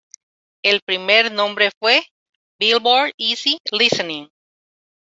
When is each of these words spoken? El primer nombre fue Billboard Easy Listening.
El 0.63 0.81
primer 0.81 1.31
nombre 1.31 1.69
fue 1.79 2.01
Billboard 2.57 3.11
Easy 3.19 3.59
Listening. 3.71 4.29